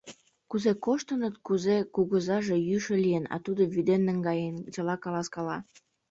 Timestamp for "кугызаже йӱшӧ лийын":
1.95-3.25